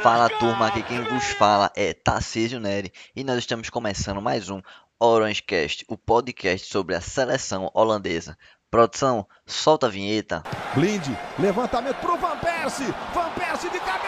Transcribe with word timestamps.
Fala 0.04 0.30
turma, 0.30 0.68
aqui 0.68 0.84
quem 0.84 1.02
vos 1.02 1.24
fala 1.32 1.72
é 1.78 1.94
Tarcísio 1.94 2.60
Neri 2.60 2.92
e 3.16 3.24
nós 3.24 3.38
estamos 3.38 3.70
começando 3.70 4.22
mais 4.22 4.50
um 4.50 4.62
Orange 5.00 5.42
Cast, 5.42 5.86
o 5.88 5.98
podcast 5.98 6.68
sobre 6.70 6.94
a 6.94 7.00
seleção 7.00 7.72
holandesa. 7.74 8.38
Produção, 8.70 9.26
solta 9.46 9.88
a 9.88 9.90
vinheta. 9.90 10.44
Blind, 10.76 11.08
levantamento 11.40 12.02
pro 12.02 12.18
Van 12.18 12.38
Persie. 12.38 12.94
Van 13.14 13.30
Persie 13.30 13.70
de 13.70 13.80
cabeça! 13.80 14.07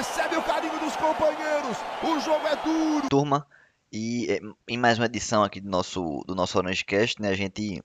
Recebe 0.00 0.34
o 0.34 0.42
carinho 0.42 0.80
dos 0.80 0.96
companheiros. 0.96 1.76
O 2.02 2.18
jogo 2.20 2.46
é 2.46 2.56
duro. 2.56 3.08
Turma, 3.10 3.46
e 3.92 4.30
eh, 4.30 4.40
em 4.66 4.78
mais 4.78 4.98
uma 4.98 5.04
edição 5.04 5.44
aqui 5.44 5.60
do 5.60 5.68
nosso, 5.68 6.24
do 6.26 6.34
nosso 6.34 6.56
Orange 6.56 6.82
Cast, 6.86 7.20
né, 7.20 7.28
a 7.28 7.34
gente 7.34 7.84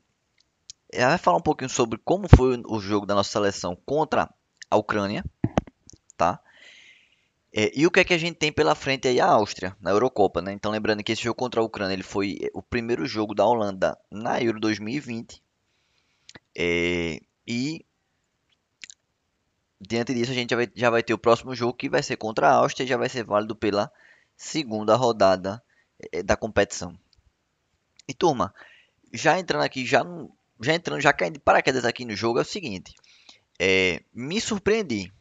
eh, 0.94 1.06
vai 1.06 1.18
falar 1.18 1.40
um 1.40 1.42
pouquinho 1.42 1.70
sobre 1.70 2.00
como 2.06 2.30
foi 2.34 2.64
o 2.70 2.80
jogo 2.80 3.06
da 3.06 3.14
nossa 3.14 3.32
seleção 3.32 3.78
contra 3.86 4.30
a 4.72 4.78
Ucrânia, 4.78 5.26
tá? 6.16 6.40
É, 7.54 7.70
e 7.76 7.86
o 7.86 7.92
que 7.92 8.00
é 8.00 8.06
que 8.06 8.14
a 8.14 8.18
gente 8.18 8.38
tem 8.38 8.50
pela 8.50 8.76
frente 8.76 9.10
aí 9.10 9.20
a 9.20 9.28
Áustria, 9.28 9.76
na 9.82 9.92
Eurocopa, 9.92 10.42
né? 10.42 10.54
Então 10.54 10.72
lembrando 10.72 11.04
que 11.04 11.12
esse 11.12 11.22
jogo 11.22 11.36
contra 11.36 11.60
a 11.60 11.66
Ucrânia 11.66 11.96
ele 11.96 12.02
foi 12.02 12.50
o 12.54 12.62
primeiro 12.62 13.06
jogo 13.06 13.36
da 13.36 13.46
Holanda 13.46 13.98
na 14.10 14.42
Euro 14.42 14.62
2020. 14.62 15.44
É, 16.58 17.20
e 17.46 17.86
diante 19.88 20.14
disso 20.14 20.32
a 20.32 20.36
gente 20.36 20.50
já 20.52 20.56
vai, 20.56 20.72
já 20.76 20.90
vai 20.90 21.04
ter 21.04 21.14
o 21.14 21.18
próximo 21.18 21.56
jogo 21.56 21.74
que 21.74 21.90
vai 21.90 22.02
ser 22.02 22.18
contra 22.18 22.50
a 22.50 22.54
Áustria 22.54 22.86
e 22.86 22.88
já 22.88 22.98
vai 22.98 23.10
ser 23.10 23.24
válido 23.24 23.56
pela 23.56 23.92
segunda 24.36 24.96
rodada 24.96 25.62
eh, 26.12 26.24
da 26.24 26.36
competição. 26.36 26.98
E 28.08 28.14
turma, 28.14 28.54
já 29.14 29.40
entrando 29.40 29.64
aqui, 29.64 29.86
já, 29.86 30.04
já 30.62 30.74
entrando, 30.74 31.02
já 31.02 31.12
caindo 31.14 31.34
de 31.34 31.40
paraquedas 31.40 31.86
aqui 31.86 32.06
no 32.06 32.16
jogo, 32.16 32.40
é 32.40 32.42
o 32.42 32.46
seguinte. 32.46 32.94
É, 33.60 34.04
me 34.14 34.40
surpreendi. 34.40 35.12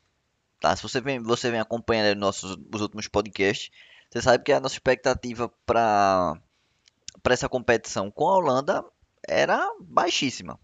Tá? 0.60 0.74
Se 0.74 0.82
você 0.82 1.00
vem, 1.00 1.22
você 1.22 1.50
vem 1.50 1.60
acompanhando 1.60 2.18
nossos, 2.18 2.56
os 2.72 2.80
últimos 2.80 3.08
podcasts, 3.08 3.70
você 4.10 4.22
sabe 4.22 4.44
que 4.44 4.52
a 4.52 4.60
nossa 4.60 4.74
expectativa 4.74 5.48
para 5.66 6.40
essa 7.30 7.48
competição 7.48 8.10
com 8.10 8.28
a 8.28 8.36
Holanda 8.36 8.84
era 9.26 9.68
baixíssima. 9.80 10.58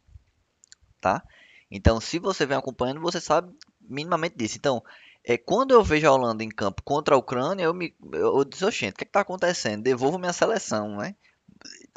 Tá? 1.00 1.22
Então, 1.70 2.00
se 2.00 2.18
você 2.18 2.44
vem 2.44 2.56
acompanhando, 2.56 3.00
você 3.00 3.20
sabe 3.20 3.54
minimamente 3.80 4.36
disso. 4.36 4.56
Então, 4.58 4.82
é, 5.24 5.36
quando 5.38 5.72
eu 5.72 5.82
vejo 5.82 6.06
a 6.08 6.12
Holanda 6.12 6.42
em 6.44 6.48
campo 6.48 6.82
contra 6.82 7.14
a 7.14 7.18
Ucrânia, 7.18 7.64
eu 7.64 7.74
me 7.74 7.94
eu, 8.12 8.44
disse, 8.44 8.64
"Oxente, 8.64 8.94
o 8.94 8.96
que 8.98 9.04
está 9.04 9.20
acontecendo? 9.20 9.82
Devolvo 9.82 10.18
minha 10.18 10.32
seleção, 10.32 10.96
né? 10.98 11.14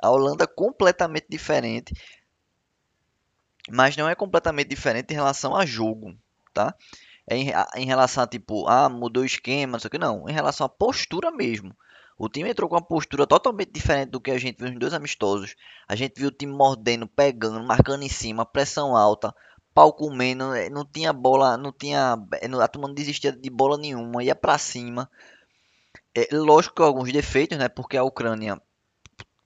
A 0.01 0.11
Holanda 0.11 0.47
completamente 0.47 1.27
diferente, 1.29 1.93
mas 3.69 3.95
não 3.95 4.09
é 4.09 4.15
completamente 4.15 4.69
diferente 4.69 5.11
em 5.11 5.15
relação 5.15 5.55
a 5.55 5.65
jogo, 5.65 6.15
tá? 6.53 6.75
É 7.27 7.37
em, 7.37 7.53
a- 7.53 7.69
em 7.75 7.85
relação 7.85 8.23
a 8.23 8.27
tipo, 8.27 8.67
ah, 8.67 8.89
mudou 8.89 9.23
o 9.23 9.25
esquema, 9.25 9.73
não 9.73 9.79
sei 9.79 9.89
o 9.89 9.91
que, 9.91 9.97
não. 9.99 10.29
Em 10.29 10.33
relação 10.33 10.65
à 10.65 10.69
postura 10.69 11.31
mesmo. 11.31 11.75
O 12.17 12.29
time 12.29 12.49
entrou 12.49 12.69
com 12.69 12.75
uma 12.77 12.81
postura 12.85 13.27
totalmente 13.27 13.71
diferente 13.73 14.11
do 14.11 14.21
que 14.21 14.31
a 14.31 14.39
gente 14.39 14.57
viu 14.59 14.69
nos 14.71 14.79
dois 14.79 14.93
amistosos. 14.93 15.55
A 15.87 15.95
gente 15.95 16.15
viu 16.19 16.29
o 16.29 16.31
time 16.31 16.53
mordendo, 16.53 17.07
pegando, 17.07 17.63
marcando 17.65 18.03
em 18.03 18.09
cima, 18.09 18.45
pressão 18.45 18.95
alta, 18.95 19.35
pau 19.73 19.93
comendo, 19.93 20.53
eh, 20.55 20.69
não 20.69 20.85
tinha 20.85 21.13
bola, 21.13 21.57
não 21.57 21.71
tinha, 21.71 22.17
não- 22.49 22.61
a 22.61 22.67
turma 22.67 22.87
não 22.87 22.95
desistia 22.95 23.31
de 23.31 23.49
bola 23.49 23.77
nenhuma, 23.77 24.23
ia 24.23 24.35
pra 24.35 24.57
cima. 24.57 25.09
É, 26.15 26.27
lógico 26.35 26.75
que 26.75 26.81
alguns 26.81 27.11
defeitos, 27.11 27.57
né? 27.57 27.67
Porque 27.69 27.97
a 27.97 28.03
Ucrânia 28.03 28.61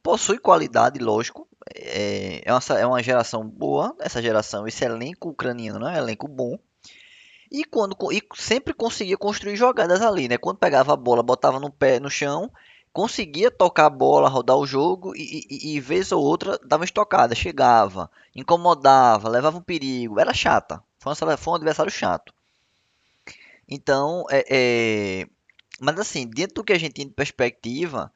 possui 0.04 0.40
qualidade, 0.40 1.00
lógico. 1.00 1.48
É, 1.76 2.42
é 2.46 2.54
uma, 2.54 2.62
é 2.80 2.88
uma 2.88 3.04
geração 3.04 3.48
boa, 3.48 3.96
essa 4.00 4.22
geração, 4.22 4.68
esse 4.68 4.86
elenco 4.86 5.30
ucraniano 5.30 5.88
é 5.88 5.94
um 5.94 5.98
elenco 5.98 6.28
bom. 6.28 6.58
E 7.52 7.64
quando 7.66 7.96
e 8.12 8.22
sempre 8.36 8.74
conseguia 8.74 9.18
construir 9.18 9.56
jogadas 9.56 10.02
ali, 10.02 10.28
né? 10.28 10.38
Quando 10.38 10.58
pegava 10.60 10.94
a 10.94 10.98
bola, 10.98 11.24
botava 11.24 11.60
no 11.60 11.72
pé 11.72 12.00
no 12.00 12.10
chão, 12.10 12.52
conseguia 12.98 13.52
tocar 13.52 13.86
a 13.86 13.90
bola, 13.90 14.30
rodar 14.30 14.58
o 14.58 14.66
jogo 14.68 15.16
e, 15.16 15.46
e, 15.50 15.76
e 15.76 15.80
vez 15.80 16.12
ou 16.12 16.24
outra 16.24 16.58
dava 16.60 16.82
uma 16.82 16.86
estocada, 16.86 17.36
chegava, 17.36 18.10
incomodava, 18.36 19.30
levava 19.30 19.58
um 19.58 19.62
perigo, 19.62 20.20
era 20.20 20.34
chata. 20.34 20.84
Foi, 21.00 21.16
sele- 21.16 21.38
foi 21.38 21.54
um 21.54 21.56
adversário 21.58 21.92
chato. 21.92 22.34
Então, 23.68 24.26
é, 24.30 24.46
é, 25.22 25.28
mas 25.80 26.00
assim, 26.00 26.28
dentro 26.28 26.56
do 26.56 26.64
que 26.64 26.74
a 26.74 26.80
gente 26.80 26.94
tinha 26.94 27.08
de 27.08 27.14
perspectiva, 27.14 28.12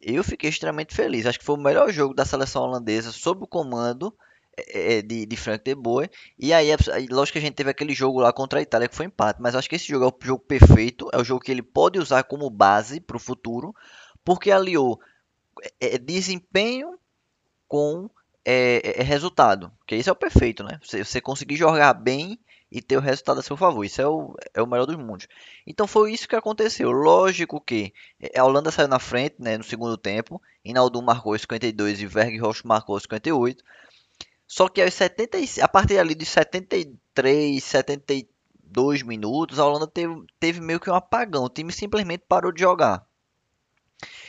eu 0.00 0.24
fiquei 0.24 0.50
extremamente 0.50 0.94
feliz. 0.94 1.26
Acho 1.26 1.38
que 1.40 1.44
foi 1.44 1.56
o 1.56 1.60
melhor 1.62 1.92
jogo 1.92 2.14
da 2.14 2.24
seleção 2.24 2.64
holandesa 2.64 3.12
sob 3.12 3.44
o 3.44 3.48
comando 3.48 4.14
é, 4.56 4.98
é, 4.98 5.02
de, 5.02 5.26
de 5.26 5.36
Frank 5.36 5.64
de 5.64 5.74
Boer. 5.76 6.10
E 6.38 6.52
é- 6.52 6.76
aí, 6.92 7.08
lógico 7.08 7.34
que 7.34 7.38
a 7.40 7.42
gente 7.42 7.54
teve 7.56 7.70
aquele 7.70 7.94
jogo 7.94 8.20
lá 8.20 8.32
contra 8.32 8.60
a 8.60 8.62
Itália 8.62 8.88
que 8.88 8.96
foi 8.96 9.06
empate, 9.06 9.40
mas 9.42 9.54
acho 9.56 9.68
que 9.70 9.76
esse 9.76 9.88
jogo 9.88 10.04
é 10.06 10.08
o 10.08 10.26
jogo 10.26 10.44
perfeito, 10.44 11.08
é 11.12 11.18
o 11.18 11.24
jogo 11.24 11.42
que 11.42 11.52
ele 11.52 11.62
pode 11.62 11.98
usar 11.98 12.24
como 12.24 12.50
base 12.50 13.00
para 13.00 13.16
o 13.18 13.20
futuro, 13.20 13.74
porque 14.24 14.50
aliou 14.50 15.00
é, 15.80 15.94
é, 15.94 15.98
desempenho 15.98 16.98
com 17.66 18.10
é, 18.44 19.00
é, 19.00 19.02
resultado, 19.02 19.70
que 19.86 19.96
isso 19.96 20.08
é 20.08 20.12
o 20.12 20.16
perfeito, 20.16 20.62
né? 20.62 20.78
Você, 20.82 21.04
você 21.04 21.20
conseguir 21.20 21.56
jogar 21.56 21.92
bem 21.94 22.38
e 22.70 22.82
ter 22.82 22.96
o 22.96 23.00
resultado 23.00 23.40
a 23.40 23.42
seu 23.42 23.56
favor, 23.56 23.84
isso 23.84 24.00
é 24.00 24.06
o, 24.06 24.34
é 24.54 24.62
o 24.62 24.66
melhor 24.66 24.86
dos 24.86 24.96
mundos. 24.96 25.26
Então 25.66 25.86
foi 25.86 26.12
isso 26.12 26.28
que 26.28 26.36
aconteceu. 26.36 26.90
Lógico 26.90 27.60
que 27.60 27.92
é, 28.20 28.38
a 28.38 28.44
Holanda 28.44 28.70
saiu 28.70 28.88
na 28.88 28.98
frente, 28.98 29.36
né, 29.38 29.56
no 29.56 29.64
segundo 29.64 29.96
tempo, 29.96 30.40
Inaldo 30.64 31.02
marcou 31.02 31.32
os 31.32 31.40
52 31.42 32.00
e 32.00 32.06
Verg 32.06 32.38
marcou 32.64 32.96
os 32.96 33.02
58. 33.02 33.64
Só 34.46 34.68
que 34.68 34.80
aos 34.80 34.94
76, 34.94 35.58
a 35.58 35.68
partir 35.68 35.98
ali 35.98 36.14
dos 36.14 36.28
73, 36.28 37.62
72 37.62 39.02
minutos, 39.02 39.58
a 39.58 39.66
Holanda 39.66 39.86
teve, 39.86 40.24
teve 40.40 40.60
meio 40.60 40.80
que 40.80 40.90
um 40.90 40.94
apagão. 40.94 41.44
O 41.44 41.50
time 41.50 41.70
simplesmente 41.70 42.24
parou 42.26 42.50
de 42.50 42.60
jogar. 42.60 43.07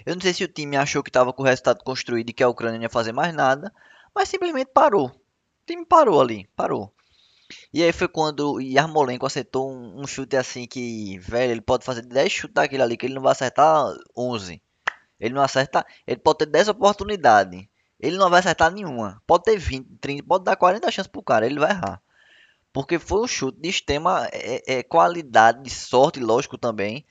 Eu 0.06 0.16
não 0.16 0.22
sei 0.22 0.34
se 0.34 0.44
o 0.44 0.48
time 0.48 0.78
achou 0.78 1.04
que 1.04 1.10
estava 1.10 1.34
com 1.34 1.44
o 1.44 1.46
resultado 1.46 1.84
construído 1.84 2.30
e 2.30 2.34
que 2.34 2.44
a 2.44 2.50
Ucrânia 2.50 2.78
não 2.78 2.84
ia 2.84 2.90
fazer 2.90 3.12
mais 3.12 3.34
nada, 3.34 3.72
mas 4.14 4.30
simplesmente 4.30 4.72
parou. 4.74 5.08
O 5.08 5.66
time 5.66 5.86
parou 5.86 6.20
ali, 6.22 6.48
parou. 6.56 6.94
E 7.74 7.84
aí 7.84 7.92
foi 7.92 8.08
quando 8.08 8.60
Yarmolenko 8.60 9.26
acertou 9.26 9.72
um, 9.72 10.02
um 10.02 10.08
chute 10.08 10.36
assim 10.38 10.68
que, 10.68 11.18
velho, 11.20 11.52
ele 11.52 11.62
pode 11.62 11.84
fazer 11.84 12.04
10 12.04 12.32
chutes 12.32 12.54
daquele 12.54 12.84
ali 12.84 12.98
que 12.98 13.06
ele 13.06 13.16
não 13.16 13.22
vai 13.22 13.32
acertar 13.32 13.86
11. 14.16 14.62
Ele 15.20 15.34
não 15.34 15.42
acerta, 15.42 15.86
ele 16.08 16.20
pode 16.20 16.40
ter 16.40 16.46
10 16.46 16.70
oportunidades. 16.70 17.66
Ele 18.00 18.18
não 18.18 18.30
vai 18.30 18.40
acertar 18.40 18.72
nenhuma. 18.72 19.22
Pode 19.28 19.44
ter 19.44 19.58
20, 19.58 19.98
30, 20.00 20.24
pode 20.24 20.46
dar 20.46 20.56
40 20.56 20.90
chances 20.92 21.12
pro 21.12 21.24
cara, 21.24 21.46
ele 21.46 21.60
vai 21.60 21.72
errar. 21.72 22.02
Porque 22.72 23.00
foi 23.00 23.22
um 23.22 23.28
chute 23.28 23.60
de 23.60 23.70
extrema 23.70 24.28
é, 24.32 24.78
é, 24.80 24.84
qualidade, 24.84 25.64
de 25.64 25.70
sorte, 25.70 26.20
lógico 26.20 26.58
também. 26.58 27.06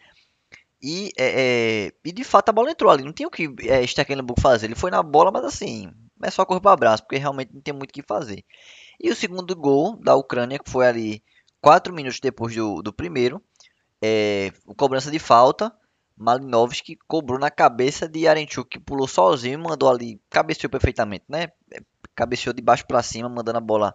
E, 0.81 1.11
é, 1.17 1.87
é, 1.87 1.93
e 2.05 2.13
de 2.13 2.23
fato 2.23 2.51
a 2.51 2.53
bola 2.53 2.71
entrou 2.71 2.91
ali. 2.91 3.05
Não 3.05 3.13
tinha 3.13 3.29
o 3.29 3.31
que 3.31 3.49
é, 3.63 3.87
Stecklenburg 3.87 4.41
fazer. 4.41 4.67
Ele 4.67 4.75
foi 4.75 4.91
na 4.91 5.03
bola, 5.03 5.31
mas 5.31 5.45
assim, 5.45 5.93
é 6.23 6.31
só 6.31 6.45
correr 6.45 6.61
para 6.61 6.73
abraço, 6.73 7.03
porque 7.03 7.17
realmente 7.17 7.53
não 7.53 7.61
tem 7.61 7.75
muito 7.75 7.91
o 7.91 7.93
que 7.93 8.03
fazer. 8.03 8.45
E 9.01 9.11
o 9.11 9.17
segundo 9.17 9.55
gol 9.55 9.97
da 9.97 10.15
Ucrânia, 10.15 10.59
que 10.59 10.71
foi 10.71 10.87
ali 10.87 11.23
4 11.61 11.93
minutos 11.93 12.21
depois 12.21 12.55
do, 12.55 12.83
do 12.83 12.93
primeiro, 12.93 13.43
é, 14.03 14.53
cobrança 14.77 15.11
de 15.11 15.19
falta. 15.19 15.73
Malinovski 16.17 16.99
cobrou 17.07 17.39
na 17.39 17.51
cabeça 17.51 18.09
de 18.09 18.27
Arenchuk, 18.27 18.69
que 18.69 18.81
pulou 18.81 19.07
sozinho 19.07 19.59
mandou 19.59 19.89
ali, 19.89 20.21
cabeceou 20.29 20.69
perfeitamente, 20.69 21.25
né? 21.29 21.53
Cabeceou 22.13 22.53
de 22.53 22.61
baixo 22.61 22.85
para 22.89 23.03
cima, 23.05 23.29
mandando 23.29 23.59
a 23.59 23.61
bola 23.61 23.95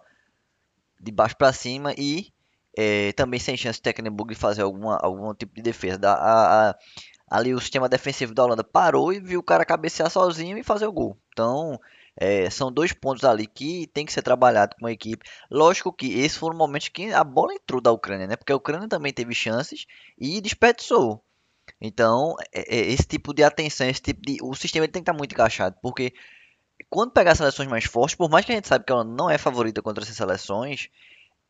de 1.01 1.11
baixo 1.11 1.35
para 1.35 1.51
cima 1.51 1.93
e 1.97 2.32
é, 2.77 3.11
também 3.13 3.39
sem 3.39 3.57
chance 3.57 3.77
de 3.77 3.83
Tecklenburg 3.83 4.33
de 4.33 4.39
fazer 4.39 4.63
alguma, 4.63 4.97
algum 4.97 5.33
tipo 5.33 5.55
de 5.55 5.61
defesa. 5.61 5.97
Da, 5.97 6.13
a, 6.13 6.69
a, 6.69 6.75
ali 7.29 7.53
o 7.53 7.59
sistema 7.59 7.89
defensivo 7.89 8.33
da 8.33 8.43
Holanda 8.43 8.63
parou 8.63 9.13
e 9.13 9.19
viu 9.19 9.39
o 9.39 9.43
cara 9.43 9.65
cabecear 9.65 10.09
sozinho 10.09 10.57
e 10.57 10.63
fazer 10.63 10.85
o 10.85 10.91
gol. 10.91 11.17
Então, 11.31 11.79
é, 12.15 12.49
são 12.49 12.71
dois 12.71 12.93
pontos 12.93 13.23
ali 13.23 13.47
que 13.47 13.87
tem 13.87 14.05
que 14.05 14.13
ser 14.13 14.21
trabalhado 14.21 14.75
com 14.79 14.85
a 14.85 14.91
equipe. 14.91 15.25
Lógico 15.49 15.91
que 15.91 16.19
esses 16.19 16.37
foram 16.37 16.57
momentos 16.57 16.89
que 16.89 17.11
a 17.11 17.23
bola 17.23 17.53
entrou 17.53 17.81
da 17.81 17.91
Ucrânia, 17.91 18.27
né? 18.27 18.35
Porque 18.35 18.51
a 18.51 18.55
Ucrânia 18.55 18.87
também 18.87 19.13
teve 19.13 19.33
chances 19.33 19.85
e 20.17 20.39
desperdiçou. 20.41 21.23
Então, 21.79 22.35
é, 22.53 22.75
é, 22.77 22.91
esse 22.91 23.05
tipo 23.05 23.33
de 23.33 23.43
atenção, 23.43 23.87
esse 23.87 24.01
tipo 24.01 24.21
de, 24.21 24.37
o 24.41 24.53
sistema 24.53 24.87
tem 24.87 25.01
que 25.01 25.09
estar 25.09 25.17
muito 25.17 25.33
encaixado, 25.33 25.75
porque 25.81 26.13
quando 26.89 27.11
pegar 27.11 27.35
seleções 27.35 27.69
mais 27.69 27.85
fortes, 27.85 28.15
por 28.15 28.29
mais 28.29 28.45
que 28.45 28.51
a 28.51 28.55
gente 28.55 28.67
saiba 28.67 28.83
que 28.83 28.91
ela 28.91 29.03
não 29.03 29.29
é 29.29 29.37
favorita 29.37 29.81
contra 29.81 30.03
essas 30.03 30.15
seleções, 30.15 30.89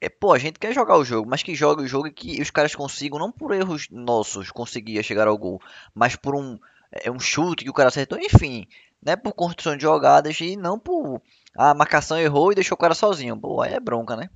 é, 0.04 0.10
pô, 0.10 0.34
a 0.34 0.38
gente 0.38 0.60
quer 0.60 0.74
jogar 0.74 0.98
o 0.98 1.06
jogo, 1.06 1.30
mas 1.30 1.42
que 1.42 1.56
jogue 1.56 1.84
o 1.84 1.88
jogo 1.88 2.08
e 2.08 2.12
que 2.12 2.42
os 2.42 2.52
caras 2.52 2.76
consigam, 2.76 3.18
não 3.18 3.32
por 3.32 3.54
erros 3.54 3.88
nossos, 3.90 4.52
conseguir 4.52 5.02
chegar 5.02 5.30
ao 5.30 5.38
gol, 5.38 5.62
mas 5.94 6.16
por 6.18 6.36
um, 6.36 6.60
é, 6.92 7.10
um 7.10 7.20
chute 7.20 7.64
que 7.64 7.70
o 7.70 7.74
cara 7.74 7.88
acertou, 7.88 8.20
enfim, 8.20 8.68
né, 9.02 9.16
por 9.16 9.32
construção 9.34 9.78
de 9.78 9.84
jogadas 9.84 10.40
e 10.42 10.58
não 10.58 10.78
por 10.78 11.22
a 11.56 11.74
marcação 11.74 12.20
errou 12.20 12.52
e 12.52 12.56
deixou 12.56 12.76
o 12.76 12.80
cara 12.80 12.94
sozinho. 12.94 13.40
Pô, 13.40 13.62
aí 13.62 13.74
é 13.74 13.80
bronca, 13.80 14.18
né? 14.18 14.30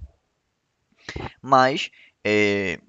Mas 1.42 1.92
é, 2.24 2.80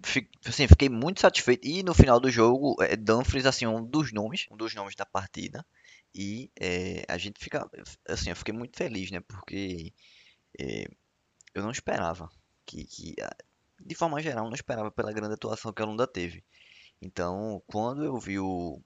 assim, 0.47 0.69
fiquei 0.69 0.89
muito 0.89 1.21
satisfeito 1.21 1.67
e 1.67 1.83
no 1.83 1.95
final 1.95 2.21
do 2.21 2.31
jogo, 2.31 2.77
é, 2.81 2.97
Dumfries 2.97 3.47
assim 3.47 3.67
um 3.67 3.85
dos 3.85 4.13
nomes, 4.13 4.47
um 4.51 4.57
dos 4.57 4.75
nomes 4.75 4.95
da 4.95 5.07
partida 5.07 5.67
e 6.15 6.51
é, 6.61 7.05
a 7.09 7.19
gente 7.19 7.41
fica 7.41 7.69
assim, 8.09 8.31
eu 8.31 8.37
fiquei 8.37 8.55
muito 8.55 8.77
feliz, 8.77 9.11
né? 9.11 9.21
Porque 9.21 9.93
é, 10.61 10.87
eu 11.55 11.63
não 11.63 11.71
esperava 11.71 12.29
que, 12.69 12.85
que, 12.85 13.17
de 13.81 13.95
forma 13.95 14.21
geral, 14.21 14.45
não 14.45 14.55
esperava 14.55 14.91
pela 14.91 15.13
grande 15.13 15.35
atuação 15.35 15.73
que 15.73 15.81
a 15.81 15.87
Lunda 15.87 16.07
teve. 16.07 16.45
Então, 17.01 17.63
quando 17.67 18.05
eu 18.05 18.19
vi 18.19 18.39
o, 18.39 18.81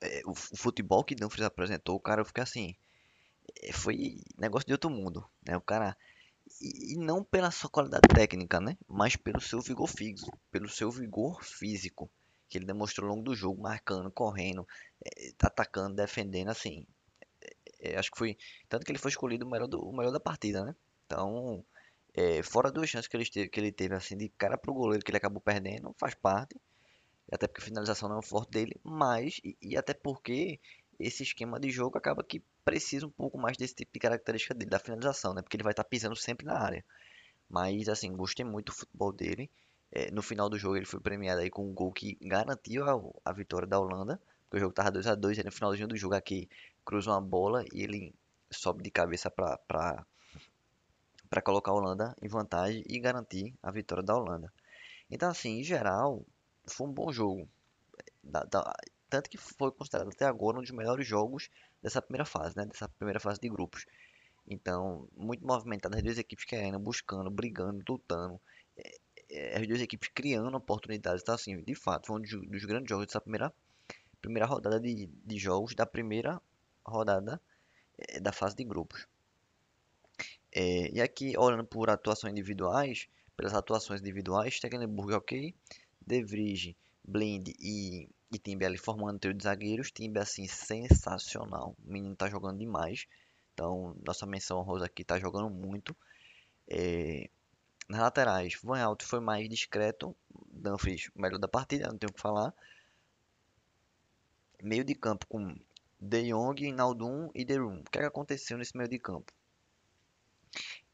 é, 0.00 0.22
o, 0.24 0.30
o, 0.30 0.56
futebol 0.56 1.02
que 1.02 1.14
Dumfries 1.14 1.44
apresentou, 1.44 1.98
cara, 1.98 2.20
eu 2.20 2.24
fiquei 2.24 2.42
assim, 2.42 2.76
é, 3.62 3.72
foi 3.72 4.20
negócio 4.38 4.66
de 4.66 4.72
outro 4.72 4.90
mundo, 4.90 5.26
né? 5.44 5.56
O 5.56 5.60
cara 5.60 5.96
e, 6.60 6.94
e, 6.94 6.96
não 6.96 7.24
pela 7.24 7.50
sua 7.50 7.68
qualidade 7.68 8.08
técnica, 8.14 8.60
né? 8.60 8.76
Mas 8.86 9.16
pelo 9.16 9.40
seu 9.40 9.60
vigor 9.60 9.88
físico, 9.88 10.38
pelo 10.50 10.68
seu 10.68 10.90
vigor 10.90 11.42
físico 11.42 12.08
que 12.48 12.56
ele 12.56 12.64
demonstrou 12.64 13.08
ao 13.08 13.14
longo 13.16 13.24
do 13.24 13.34
jogo, 13.34 13.60
marcando, 13.60 14.10
correndo, 14.10 14.66
é, 15.04 15.32
atacando, 15.42 15.96
defendendo, 15.96 16.48
assim. 16.48 16.86
É, 17.40 17.92
é, 17.92 17.98
acho 17.98 18.10
que 18.10 18.18
foi 18.18 18.38
tanto 18.68 18.84
que 18.84 18.92
ele 18.92 18.98
foi 18.98 19.10
escolhido 19.10 19.46
o 19.46 19.50
melhor, 19.50 19.66
do, 19.66 19.80
o 19.80 19.96
melhor 19.96 20.12
da 20.12 20.20
partida, 20.20 20.64
né? 20.64 20.74
Então, 21.06 21.64
é, 22.18 22.42
fora 22.42 22.72
duas 22.72 22.90
chances 22.90 23.06
que 23.06 23.16
ele, 23.16 23.24
teve, 23.24 23.48
que 23.48 23.60
ele 23.60 23.70
teve, 23.70 23.94
assim, 23.94 24.16
de 24.16 24.28
cara 24.30 24.58
pro 24.58 24.74
goleiro 24.74 25.04
que 25.04 25.10
ele 25.10 25.18
acabou 25.18 25.40
perdendo, 25.40 25.94
faz 25.96 26.14
parte. 26.16 26.56
Até 27.30 27.46
porque 27.46 27.60
a 27.62 27.64
finalização 27.64 28.08
não 28.08 28.16
é 28.16 28.18
o 28.18 28.22
forte 28.22 28.50
dele, 28.50 28.74
mas, 28.82 29.40
e, 29.44 29.56
e 29.62 29.76
até 29.76 29.94
porque 29.94 30.58
esse 30.98 31.22
esquema 31.22 31.60
de 31.60 31.70
jogo 31.70 31.96
acaba 31.96 32.24
que 32.24 32.42
precisa 32.64 33.06
um 33.06 33.10
pouco 33.10 33.38
mais 33.38 33.56
desse 33.56 33.74
tipo 33.74 33.92
de 33.92 34.00
característica 34.00 34.52
dele, 34.52 34.68
da 34.68 34.80
finalização, 34.80 35.32
né? 35.32 35.42
Porque 35.42 35.56
ele 35.56 35.62
vai 35.62 35.72
estar 35.72 35.84
tá 35.84 35.88
pisando 35.88 36.16
sempre 36.16 36.44
na 36.44 36.58
área. 36.58 36.84
Mas, 37.48 37.88
assim, 37.88 38.12
gostei 38.16 38.44
muito 38.44 38.66
do 38.66 38.72
futebol 38.72 39.12
dele. 39.12 39.48
É, 39.92 40.10
no 40.10 40.20
final 40.20 40.50
do 40.50 40.58
jogo 40.58 40.76
ele 40.76 40.86
foi 40.86 41.00
premiado 41.00 41.40
aí 41.40 41.50
com 41.50 41.64
um 41.70 41.72
gol 41.72 41.92
que 41.92 42.18
garantiu 42.20 42.84
a, 42.84 43.30
a 43.30 43.32
vitória 43.32 43.68
da 43.68 43.78
Holanda. 43.78 44.20
Porque 44.44 44.56
o 44.56 44.60
jogo 44.60 44.72
estava 44.72 44.90
2 44.90 45.06
a 45.06 45.14
2 45.14 45.38
e 45.38 45.44
no 45.44 45.52
finalzinho 45.52 45.86
do 45.86 45.96
jogo 45.96 46.14
aqui 46.14 46.48
cruza 46.84 47.10
uma 47.12 47.20
bola 47.20 47.64
e 47.72 47.82
ele 47.82 48.12
sobe 48.50 48.82
de 48.82 48.90
cabeça 48.90 49.30
para 49.30 50.04
para 51.28 51.42
colocar 51.42 51.70
a 51.70 51.74
Holanda 51.74 52.16
em 52.22 52.28
vantagem 52.28 52.82
e 52.86 52.98
garantir 52.98 53.54
a 53.62 53.70
vitória 53.70 54.02
da 54.02 54.16
Holanda. 54.16 54.52
Então, 55.10 55.30
assim, 55.30 55.60
em 55.60 55.64
geral, 55.64 56.24
foi 56.66 56.86
um 56.86 56.92
bom 56.92 57.12
jogo. 57.12 57.48
Da, 58.22 58.44
da, 58.44 58.74
tanto 59.08 59.30
que 59.30 59.38
foi 59.38 59.70
considerado 59.72 60.08
até 60.08 60.24
agora 60.26 60.58
um 60.58 60.62
dos 60.62 60.70
melhores 60.70 61.06
jogos 61.06 61.50
dessa 61.82 62.02
primeira 62.02 62.24
fase, 62.24 62.56
né? 62.56 62.66
Dessa 62.66 62.88
primeira 62.88 63.20
fase 63.20 63.40
de 63.40 63.48
grupos. 63.48 63.86
Então, 64.46 65.08
muito 65.16 65.46
movimentado, 65.46 65.96
as 65.96 66.02
duas 66.02 66.18
equipes 66.18 66.44
querendo, 66.44 66.78
buscando, 66.78 67.30
brigando, 67.30 67.82
lutando. 67.88 68.40
É, 68.76 68.98
é, 69.30 69.58
as 69.58 69.66
duas 69.66 69.80
equipes 69.80 70.08
criando 70.14 70.54
oportunidades. 70.56 71.22
Então, 71.22 71.34
assim, 71.34 71.60
de 71.62 71.74
fato, 71.74 72.06
foi 72.06 72.16
um 72.16 72.22
dos, 72.22 72.64
grandes 72.64 72.88
jogos 72.88 73.06
dessa 73.06 73.20
primeira, 73.20 73.52
primeira 74.20 74.46
rodada 74.46 74.80
de, 74.80 75.06
de 75.06 75.38
jogos, 75.38 75.74
da 75.74 75.86
primeira 75.86 76.40
rodada 76.84 77.40
é, 77.98 78.20
da 78.20 78.32
fase 78.32 78.56
de 78.56 78.64
grupos. 78.64 79.06
É, 80.60 80.90
e 80.92 81.00
aqui, 81.00 81.38
olhando 81.38 81.64
por 81.64 81.88
atuações 81.88 82.32
individuais, 82.32 83.06
pelas 83.36 83.54
atuações 83.54 84.00
individuais, 84.00 84.58
Tecklenburg 84.58 85.14
ok, 85.14 85.54
De 86.04 86.24
Vrij, 86.24 86.74
Blind 87.04 87.50
e, 87.60 88.08
e 88.32 88.38
Timber 88.40 88.66
ali 88.66 88.76
formando 88.76 89.20
trio 89.20 89.32
de 89.32 89.44
zagueiros. 89.44 89.92
Timber 89.92 90.20
assim, 90.20 90.48
sensacional. 90.48 91.76
O 91.86 91.92
menino 91.92 92.16
tá 92.16 92.28
jogando 92.28 92.58
demais. 92.58 93.06
Então, 93.54 93.94
nossa 94.04 94.26
menção 94.26 94.60
rosa 94.62 94.86
aqui 94.86 95.04
tá 95.04 95.16
jogando 95.16 95.48
muito. 95.48 95.96
É, 96.66 97.30
nas 97.88 98.00
laterais, 98.00 98.58
Van 98.60 98.82
Alto 98.82 99.06
foi 99.06 99.20
mais 99.20 99.48
discreto. 99.48 100.16
Dumfries, 100.50 101.08
melhor 101.14 101.38
da 101.38 101.46
partida, 101.46 101.86
não 101.86 101.96
tenho 101.96 102.10
o 102.10 102.14
que 102.14 102.20
falar. 102.20 102.52
Meio 104.60 104.82
de 104.82 104.96
campo 104.96 105.24
com 105.28 105.54
De 106.00 106.32
Jong, 106.32 106.72
Naldum 106.72 107.30
e 107.32 107.44
De 107.44 107.56
Roon. 107.56 107.78
O 107.78 107.84
que, 107.84 107.98
é 107.98 108.00
que 108.00 108.08
aconteceu 108.08 108.58
nesse 108.58 108.76
meio 108.76 108.88
de 108.88 108.98
campo? 108.98 109.37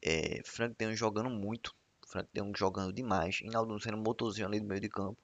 É, 0.04 0.42
Frank 0.44 0.76
Jong 0.78 0.94
jogando 0.94 1.30
muito. 1.30 1.74
Frank 2.06 2.28
Jong 2.34 2.52
jogando 2.56 2.92
demais. 2.92 3.40
Naldum 3.44 3.78
sendo 3.80 3.96
motorzinho 3.96 4.46
ali 4.46 4.60
do 4.60 4.66
meio 4.66 4.80
de 4.80 4.88
campo. 4.88 5.18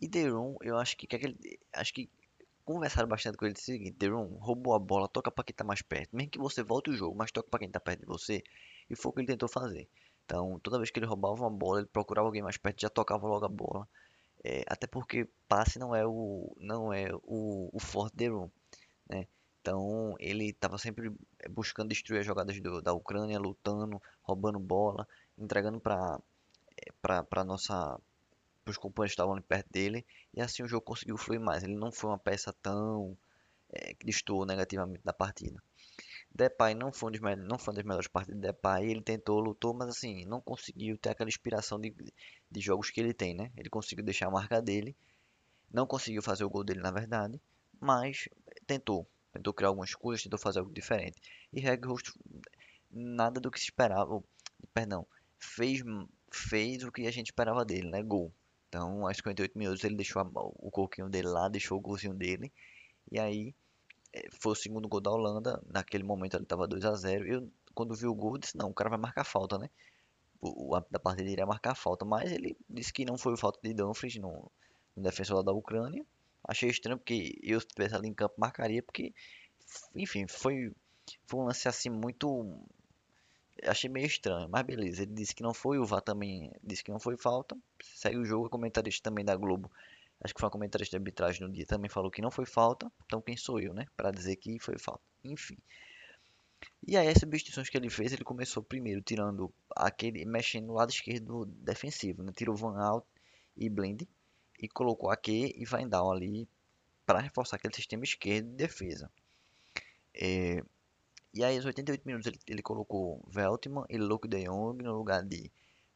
E 0.00 0.08
Deron, 0.08 0.56
eu 0.62 0.76
acho 0.76 0.96
que, 0.96 1.06
que 1.06 1.36
acho 1.72 1.94
que 1.94 2.10
conversaram 2.64 3.08
bastante 3.08 3.38
com 3.38 3.46
ele 3.46 3.54
o 3.54 3.58
seguinte, 3.58 3.96
Deron 3.98 4.26
roubou 4.40 4.74
a 4.74 4.78
bola, 4.78 5.08
toca 5.08 5.30
para 5.30 5.42
quem 5.42 5.56
tá 5.56 5.64
mais 5.64 5.80
perto, 5.80 6.14
mesmo 6.14 6.30
que 6.30 6.38
você 6.38 6.62
volte 6.62 6.90
o 6.90 6.92
jogo, 6.92 7.16
mas 7.16 7.32
toca 7.32 7.48
para 7.48 7.60
quem 7.60 7.70
tá 7.70 7.80
perto 7.80 8.00
de 8.00 8.06
você, 8.06 8.42
e 8.90 8.94
foi 8.94 9.10
o 9.10 9.14
que 9.14 9.20
ele 9.20 9.26
tentou 9.26 9.48
fazer. 9.48 9.88
Então, 10.26 10.60
toda 10.62 10.76
vez 10.76 10.90
que 10.90 10.98
ele 10.98 11.06
roubava 11.06 11.34
uma 11.40 11.50
bola, 11.50 11.80
ele 11.80 11.88
procurava 11.88 12.28
alguém 12.28 12.42
mais 12.42 12.58
perto, 12.58 12.82
já 12.82 12.90
tocava 12.90 13.26
logo 13.26 13.46
a 13.46 13.48
bola. 13.48 13.88
É, 14.44 14.64
até 14.68 14.86
porque 14.86 15.26
passe 15.48 15.78
não 15.78 15.96
é 15.96 16.06
o 16.06 16.54
não 16.60 16.92
é 16.92 17.08
o, 17.24 17.70
o 17.72 17.80
forte 17.80 18.12
de 18.12 18.24
Deron, 18.24 18.50
né? 19.08 19.26
Então, 19.68 20.14
ele 20.18 20.48
estava 20.48 20.78
sempre 20.78 21.12
buscando 21.50 21.90
destruir 21.90 22.20
as 22.20 22.26
jogadas 22.26 22.58
do, 22.58 22.80
da 22.80 22.94
Ucrânia, 22.94 23.38
lutando, 23.38 24.00
roubando 24.22 24.58
bola, 24.58 25.06
entregando 25.36 25.78
para 25.78 26.18
é, 26.74 26.90
para 27.02 27.22
os 28.66 28.78
companheiros 28.78 29.12
estavam 29.12 29.34
ali 29.34 29.42
perto 29.42 29.70
dele 29.70 30.06
e 30.32 30.40
assim 30.40 30.62
o 30.62 30.68
jogo 30.68 30.86
conseguiu 30.86 31.18
fluir 31.18 31.38
mais. 31.38 31.62
Ele 31.62 31.76
não 31.76 31.92
foi 31.92 32.08
uma 32.08 32.18
peça 32.18 32.50
tão 32.62 33.14
é, 33.70 33.92
que 33.92 34.06
destoou 34.06 34.46
negativamente 34.46 35.02
da 35.04 35.12
partida. 35.12 35.62
Depay 36.34 36.74
não 36.74 36.90
foi, 36.90 37.10
um 37.10 37.12
dos 37.12 37.20
não 37.20 37.58
foi 37.58 37.72
uma 37.72 37.76
das 37.76 37.84
melhores 37.84 38.08
partidas 38.08 38.40
de 38.40 38.46
Depay. 38.46 38.90
Ele 38.90 39.02
tentou, 39.02 39.38
lutou, 39.38 39.74
mas 39.74 39.90
assim, 39.90 40.24
não 40.24 40.40
conseguiu 40.40 40.96
ter 40.96 41.10
aquela 41.10 41.28
inspiração 41.28 41.78
de, 41.78 41.94
de 42.50 42.60
jogos 42.60 42.88
que 42.90 43.00
ele 43.00 43.12
tem, 43.12 43.34
né? 43.34 43.50
Ele 43.54 43.68
conseguiu 43.68 44.04
deixar 44.04 44.28
a 44.28 44.30
marca 44.30 44.62
dele. 44.62 44.96
Não 45.70 45.86
conseguiu 45.86 46.22
fazer 46.22 46.44
o 46.44 46.50
gol 46.50 46.64
dele, 46.64 46.80
na 46.80 46.90
verdade. 46.90 47.38
Mas 47.78 48.28
tentou. 48.66 49.06
Tentou 49.38 49.54
criar 49.54 49.68
algumas 49.68 49.94
coisas, 49.94 50.22
tentou 50.22 50.38
fazer 50.38 50.58
algo 50.58 50.72
diferente. 50.72 51.20
E 51.52 51.60
Regrost, 51.60 52.10
nada 52.90 53.40
do 53.40 53.50
que 53.50 53.58
se 53.58 53.66
esperava. 53.66 54.20
Perdão. 54.74 55.06
Fez, 55.38 55.80
fez 56.32 56.82
o 56.82 56.90
que 56.90 57.06
a 57.06 57.10
gente 57.12 57.26
esperava 57.26 57.64
dele, 57.64 57.88
né? 57.88 58.02
Gol. 58.02 58.32
Então, 58.68 59.06
aos 59.06 59.16
58 59.16 59.56
minutos 59.56 59.84
ele 59.84 59.94
deixou 59.94 60.20
a, 60.20 60.28
o 60.34 60.70
coquinho 60.70 61.08
dele 61.08 61.28
lá, 61.28 61.48
deixou 61.48 61.78
o 61.78 61.80
golzinho 61.80 62.14
dele. 62.14 62.52
E 63.10 63.18
aí 63.18 63.54
eh, 64.12 64.28
foi 64.40 64.52
o 64.52 64.56
segundo 64.56 64.88
gol 64.88 65.00
da 65.00 65.10
Holanda. 65.10 65.62
Naquele 65.66 66.02
momento 66.02 66.34
ele 66.36 66.42
estava 66.42 66.66
2 66.66 66.84
a 66.84 66.94
0 66.94 67.26
Eu, 67.26 67.52
quando 67.74 67.94
vi 67.94 68.06
o 68.06 68.14
gol, 68.14 68.38
disse: 68.38 68.56
Não, 68.56 68.70
o 68.70 68.74
cara 68.74 68.90
vai 68.90 68.98
marcar 68.98 69.24
falta, 69.24 69.56
né? 69.56 69.70
O, 70.40 70.74
a, 70.74 70.84
da 70.90 70.98
parte 70.98 71.18
dele 71.18 71.32
iria 71.32 71.46
marcar 71.46 71.74
falta. 71.76 72.04
Mas 72.04 72.32
ele 72.32 72.56
disse 72.68 72.92
que 72.92 73.04
não 73.04 73.16
foi 73.16 73.36
falta 73.36 73.60
de 73.62 73.72
Dumfries 73.72 74.16
no, 74.16 74.50
no 74.96 75.02
defensor 75.02 75.42
da 75.44 75.52
Ucrânia. 75.52 76.04
Achei 76.48 76.70
estranho, 76.70 76.98
porque 76.98 77.38
eu, 77.42 77.60
se 77.60 77.66
estivesse 77.66 77.94
ali 77.94 78.08
em 78.08 78.14
campo, 78.14 78.34
marcaria. 78.38 78.82
Porque, 78.82 79.14
enfim, 79.94 80.26
foi, 80.26 80.72
foi 81.26 81.40
um 81.40 81.44
lance 81.44 81.68
assim 81.68 81.90
muito 81.90 82.66
achei 83.64 83.90
meio 83.90 84.06
estranho, 84.06 84.48
mas 84.48 84.62
beleza. 84.62 85.02
Ele 85.02 85.12
disse 85.12 85.34
que 85.34 85.42
não 85.42 85.54
foi, 85.54 85.78
o 85.78 85.84
VAR 85.84 86.00
também 86.00 86.50
disse 86.62 86.84
que 86.84 86.90
não 86.90 87.00
foi 87.00 87.16
falta. 87.16 87.56
Segue 87.82 88.18
o 88.18 88.24
jogo, 88.24 88.48
comentarista 88.48 89.10
também 89.10 89.24
da 89.24 89.36
Globo, 89.36 89.70
acho 90.22 90.34
que 90.34 90.40
foi 90.40 90.48
a 90.48 90.50
comentarista 90.50 90.96
de 90.96 91.00
arbitragem 91.00 91.46
no 91.46 91.52
dia, 91.52 91.66
também 91.66 91.90
falou 91.90 92.10
que 92.10 92.22
não 92.22 92.30
foi 92.30 92.46
falta. 92.46 92.90
Então 93.06 93.20
quem 93.20 93.36
sou 93.36 93.60
eu, 93.60 93.72
né, 93.74 93.86
para 93.96 94.10
dizer 94.10 94.36
que 94.36 94.58
foi 94.58 94.78
falta. 94.78 95.02
Enfim. 95.24 95.56
E 96.86 96.96
aí 96.96 97.08
as 97.08 97.18
substituições 97.18 97.68
que 97.68 97.76
ele 97.76 97.90
fez, 97.90 98.12
ele 98.12 98.24
começou 98.24 98.62
primeiro 98.62 99.00
tirando 99.00 99.52
aquele, 99.76 100.24
mexendo 100.24 100.66
no 100.66 100.74
lado 100.74 100.90
esquerdo 100.90 101.44
defensivo, 101.46 102.22
né? 102.22 102.32
Tirou 102.34 102.56
Van 102.56 102.78
Alt 102.80 103.04
e 103.56 103.68
Blind 103.68 104.02
e 104.58 104.68
colocou 104.68 105.10
aqui 105.10 105.54
e 105.56 105.64
Van 105.64 105.88
Down 105.88 106.10
ali 106.10 106.48
para 107.06 107.20
reforçar 107.20 107.56
aquele 107.56 107.74
sistema 107.74 108.04
esquerdo 108.04 108.50
de 108.50 108.56
defesa. 108.56 109.10
É, 110.14 110.62
e 111.32 111.44
aí, 111.44 111.56
aos 111.56 111.64
88 111.64 112.04
minutos, 112.04 112.26
ele, 112.26 112.38
ele 112.46 112.62
colocou 112.62 113.22
Veltman 113.28 113.84
e 113.88 113.98
Luke 113.98 114.26
de 114.26 114.44
Jong 114.44 114.82
no 114.82 114.96
lugar 114.96 115.22
de 115.22 115.50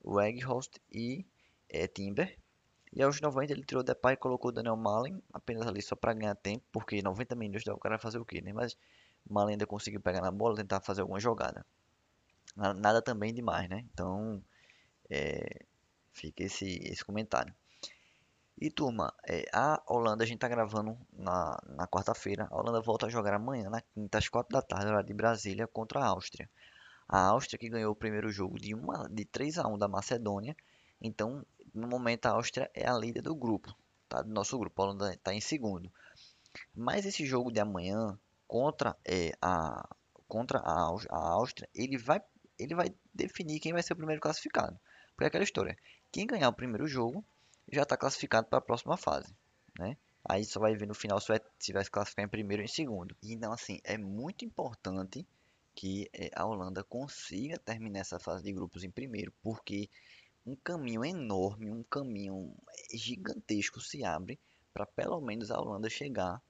Weghorst 0.05 0.77
e 0.91 1.27
é, 1.69 1.87
Timber. 1.87 2.39
E 2.93 3.03
aos 3.03 3.21
90 3.21 3.53
ele 3.53 3.65
tirou 3.65 3.83
Depay 3.83 4.15
e 4.15 4.17
colocou 4.17 4.53
Daniel 4.53 4.77
Malen, 4.77 5.23
apenas 5.33 5.67
ali 5.67 5.81
só 5.81 5.97
para 5.97 6.13
ganhar 6.13 6.35
tempo, 6.35 6.65
porque 6.71 7.03
90 7.03 7.35
minutos 7.35 7.67
o 7.67 7.79
cara 7.79 7.97
vai 7.97 8.03
fazer 8.03 8.19
o 8.19 8.25
quê, 8.25 8.43
né? 8.43 8.53
Mas 8.53 8.77
Malen 9.29 9.55
ainda 9.55 9.67
conseguiu 9.67 10.01
pegar 10.01 10.21
na 10.21 10.31
bola, 10.31 10.57
tentar 10.57 10.81
fazer 10.81 11.01
alguma 11.01 11.19
jogada. 11.19 11.65
Nada 12.55 13.01
também 13.01 13.33
demais, 13.33 13.69
né? 13.69 13.85
Então, 13.93 14.45
é, 15.09 15.65
fica 16.13 16.45
esse, 16.45 16.67
esse 16.85 17.05
comentário. 17.05 17.55
E 18.63 18.71
turma, 18.71 19.13
é, 19.29 19.45
a 19.53 19.83
Holanda 19.89 20.23
a 20.23 20.27
gente 20.27 20.39
tá 20.39 20.47
gravando 20.47 20.97
na, 21.13 21.61
na 21.67 21.85
quarta-feira. 21.89 22.47
A 22.49 22.57
Holanda 22.57 22.81
volta 22.81 23.07
a 23.07 23.09
jogar 23.09 23.35
amanhã, 23.35 23.69
na 23.69 23.81
quinta, 23.81 24.19
às 24.19 24.29
quatro 24.29 24.53
da 24.53 24.63
tarde, 24.63 24.87
hora 24.87 25.03
de 25.03 25.13
Brasília, 25.13 25.67
contra 25.67 25.99
a 25.99 26.07
Áustria. 26.07 26.49
A 27.09 27.27
Áustria 27.27 27.59
que 27.59 27.69
ganhou 27.69 27.91
o 27.91 27.97
primeiro 27.97 28.31
jogo 28.31 28.61
de, 28.61 28.73
uma, 28.73 29.09
de 29.11 29.25
3 29.25 29.59
a 29.59 29.67
1 29.67 29.79
da 29.79 29.89
Macedônia. 29.89 30.57
Então, 31.01 31.45
no 31.75 31.89
momento, 31.89 32.27
a 32.27 32.35
Áustria 32.35 32.71
é 32.73 32.89
a 32.89 32.97
líder 32.97 33.23
do 33.23 33.35
grupo, 33.35 33.75
tá? 34.09 34.23
Do 34.23 34.33
nosso 34.33 34.57
grupo. 34.57 34.81
A 34.81 34.85
Holanda 34.85 35.13
está 35.13 35.35
em 35.35 35.41
segundo. 35.41 35.91
Mas 36.73 37.05
esse 37.05 37.27
jogo 37.27 37.51
de 37.51 37.59
amanhã 37.59 38.17
contra, 38.47 38.97
é, 39.05 39.33
a, 39.43 39.89
contra 40.29 40.61
a, 40.61 40.89
a 41.11 41.19
Áustria, 41.33 41.69
ele 41.75 41.99
vai, 41.99 42.23
ele 42.57 42.77
vai 42.77 42.95
definir 43.13 43.59
quem 43.59 43.73
vai 43.73 43.83
ser 43.83 43.95
o 43.95 43.97
primeiro 43.97 44.23
classificado. 44.23 44.79
Porque 45.17 45.25
é 45.25 45.27
aquela 45.27 45.43
história. 45.43 45.77
Quem 46.13 46.29
ganhar 46.29 46.49
o 46.49 46.53
primeiro 46.53 46.87
jogo 46.87 47.25
já 47.73 47.83
está 47.83 47.97
classificado 47.97 48.47
para 48.49 48.59
a 48.59 48.63
próxima 48.63 48.97
fase, 48.97 49.35
né? 49.79 49.97
Aí 50.25 50.45
só 50.45 50.61
vai 50.61 50.77
ver 50.77 50.87
no 50.87 50.95
final 50.95 51.21
se 51.21 51.29
vai, 51.29 51.41
se 51.59 51.73
vai 51.73 51.83
se 51.83 51.91
classificar 51.91 52.25
em 52.25 52.29
primeiro 52.29 52.63
ou 52.63 52.65
em 52.65 52.69
segundo. 52.69 53.17
Então, 53.23 53.53
assim, 53.53 53.81
é 53.83 53.99
muito 53.99 54.45
importante 54.45 55.27
que 55.75 56.09
é, 56.13 56.31
a 56.35 56.47
Holanda 56.47 56.85
consiga 56.85 57.59
terminar 57.59 58.01
essa 58.01 58.21
fase 58.21 58.45
de 58.45 58.53
grupos 58.53 58.85
em 58.85 58.91
primeiro, 58.91 59.33
porque 59.43 59.89
um 60.47 60.55
caminho 60.55 61.05
enorme, 61.05 61.73
um 61.73 61.83
caminho 61.83 62.55
gigantesco 62.93 63.81
se 63.81 64.05
abre 64.05 64.39
para 64.73 64.87
pelo 64.87 65.21
menos 65.21 65.51
a 65.51 65.59
Holanda 65.59 65.89
chegar 65.89 66.41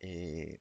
é, 0.00 0.58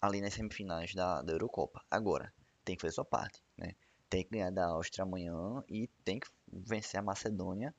ali 0.00 0.20
nas 0.20 0.34
semifinais 0.34 0.94
da, 0.94 1.22
da 1.22 1.32
Eurocopa. 1.32 1.82
Agora, 1.90 2.32
tem 2.64 2.76
que 2.76 2.82
fazer 2.82 2.94
sua 2.94 3.04
parte, 3.04 3.42
né? 3.56 3.74
Tem 4.08 4.24
que 4.24 4.30
ganhar 4.30 4.50
da 4.50 4.66
Áustria 4.66 5.04
amanhã 5.04 5.64
e 5.68 5.88
tem 6.04 6.20
que 6.20 6.28
vencer 6.52 7.00
a 7.00 7.02
Macedônia 7.02 7.74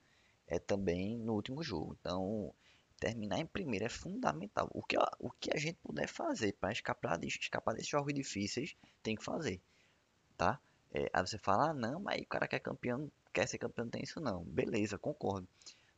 é 0.48 0.60
também 0.60 1.18
no 1.18 1.34
último 1.34 1.64
jogo. 1.64 1.96
Então, 2.00 2.54
terminar 3.00 3.40
em 3.40 3.46
primeiro 3.46 3.86
é 3.86 3.90
fundamental. 3.90 4.70
O 4.74 4.82
que, 4.82 4.98
o 5.20 5.30
que 5.32 5.52
a 5.54 5.58
gente 5.58 5.78
puder 5.84 6.08
fazer 6.08 6.54
para 6.54 6.72
escapar, 6.72 7.22
escapar 7.24 7.74
desses 7.74 7.90
jogos 7.90 8.14
difíceis, 8.14 8.76
tem 9.02 9.16
que 9.16 9.24
fazer, 9.24 9.62
tá? 10.38 10.60
É, 10.94 11.10
aí 11.12 11.26
você 11.26 11.38
fala, 11.38 11.72
ah, 11.72 11.74
não, 11.74 12.00
mas 12.00 12.22
o 12.22 12.28
cara 12.28 12.48
quer 12.48 12.60
campeão, 12.60 13.12
quer 13.34 13.48
ser 13.48 13.58
campeão, 13.58 13.90
tem 13.90 14.04
isso 14.04 14.22
não. 14.22 14.44
Beleza, 14.44 14.98
concordo. 14.98 15.48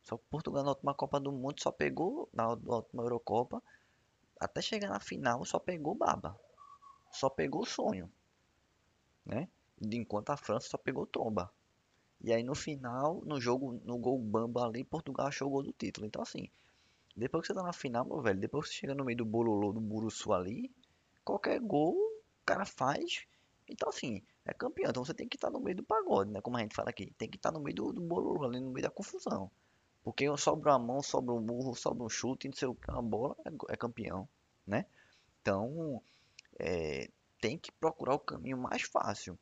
Só 0.02 0.16
que 0.16 0.24
Portugal 0.30 0.62
na 0.62 0.70
última 0.70 0.94
Copa 0.94 1.20
do 1.20 1.30
Mundo 1.32 1.60
só 1.60 1.70
pegou, 1.70 2.28
na 2.32 2.48
última 2.48 3.02
Eurocopa, 3.02 3.62
até 4.40 4.62
chegar 4.62 4.88
na 4.88 5.00
final, 5.00 5.44
só 5.44 5.58
pegou 5.58 5.94
baba. 5.94 6.38
Só 7.12 7.28
pegou 7.28 7.64
sonho, 7.66 8.10
né? 9.24 9.48
Enquanto 9.80 10.30
a 10.30 10.36
França 10.36 10.68
só 10.68 10.78
pegou 10.78 11.06
tromba. 11.06 11.52
E 12.20 12.32
aí 12.32 12.42
no 12.42 12.54
final, 12.54 13.22
no 13.24 13.40
jogo, 13.40 13.80
no 13.84 13.98
gol 13.98 14.18
bamba 14.18 14.64
ali, 14.64 14.84
Portugal 14.84 15.26
achou 15.26 15.48
o 15.48 15.50
gol 15.50 15.62
do 15.62 15.72
título. 15.72 16.06
Então 16.06 16.22
assim, 16.22 16.48
depois 17.16 17.42
que 17.42 17.48
você 17.48 17.54
tá 17.54 17.62
na 17.62 17.72
final, 17.72 18.04
meu 18.04 18.20
velho, 18.20 18.40
depois 18.40 18.66
que 18.66 18.74
você 18.74 18.80
chega 18.80 18.94
no 18.94 19.04
meio 19.04 19.18
do 19.18 19.24
bololô, 19.24 19.72
do 19.72 19.80
buruçu 19.80 20.32
ali, 20.32 20.70
qualquer 21.24 21.60
gol 21.60 21.94
o 21.94 22.22
cara 22.44 22.64
faz. 22.64 23.26
Então 23.68 23.88
assim, 23.88 24.22
é 24.44 24.52
campeão. 24.52 24.90
Então 24.90 25.04
você 25.04 25.14
tem 25.14 25.28
que 25.28 25.36
estar 25.36 25.48
tá 25.48 25.52
no 25.52 25.60
meio 25.60 25.76
do 25.76 25.84
pagode, 25.84 26.30
né? 26.30 26.40
Como 26.40 26.56
a 26.56 26.60
gente 26.60 26.74
fala 26.74 26.90
aqui. 26.90 27.12
Tem 27.18 27.28
que 27.28 27.36
estar 27.36 27.50
tá 27.50 27.58
no 27.58 27.64
meio 27.64 27.76
do, 27.76 27.92
do 27.92 28.00
bololô 28.00 28.44
ali, 28.44 28.60
no 28.60 28.70
meio 28.70 28.82
da 28.82 28.90
confusão. 28.90 29.50
Porque 30.06 30.24
sobra 30.36 30.72
uma 30.72 30.78
mão, 30.78 31.02
sobra 31.02 31.34
um 31.34 31.42
burro, 31.42 31.74
sobra 31.74 32.04
um 32.04 32.08
chute, 32.08 32.46
não 32.46 32.54
sei 32.54 32.68
o 32.68 32.76
que, 32.76 32.88
uma 32.88 33.02
bola, 33.02 33.36
é, 33.44 33.72
é 33.72 33.76
campeão, 33.76 34.28
né? 34.64 34.86
Então, 35.42 36.00
é, 36.60 37.10
tem 37.40 37.58
que 37.58 37.72
procurar 37.72 38.14
o 38.14 38.20
caminho 38.20 38.56
mais 38.56 38.82
fácil. 38.82 39.36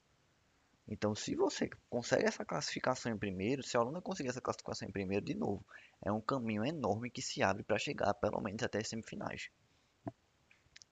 Então, 0.87 1.15
se 1.15 1.35
você 1.35 1.71
consegue 1.89 2.27
essa 2.27 2.45
classificação 2.45 3.11
em 3.11 3.19
primeiro, 3.19 3.63
se 3.63 3.77
a 3.77 3.81
Holanda 3.81 4.03
conseguir 4.03 4.29
essa 4.29 4.41
classificação 4.41 4.87
em 4.87 4.93
primeiro, 4.93 5.25
de 5.25 5.35
novo, 5.35 5.65
é 6.03 6.13
um 6.13 6.21
caminho 6.21 6.65
enorme 6.65 7.11
que 7.11 7.23
se 7.23 7.43
abre 7.43 7.63
para 7.63 7.79
chegar 7.79 8.13
pelo 8.15 8.41
menos 8.41 8.63
até 8.63 8.79
as 8.79 8.89
semifinais. 8.89 9.51